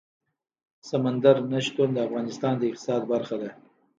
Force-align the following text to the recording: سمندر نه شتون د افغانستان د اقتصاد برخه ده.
سمندر 0.89 1.37
نه 1.51 1.59
شتون 1.65 1.89
د 1.93 1.97
افغانستان 2.07 2.53
د 2.57 2.63
اقتصاد 2.69 3.01
برخه 3.11 3.35
ده. 3.41 3.49